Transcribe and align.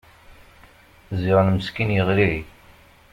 Ziɣen 1.21 1.47
meskin 1.55 1.95
yeɣli. 1.95 2.33